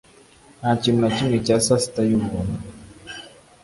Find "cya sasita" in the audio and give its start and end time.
1.45-2.01